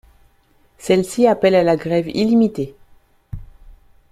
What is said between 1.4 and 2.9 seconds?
à la grève illimitée.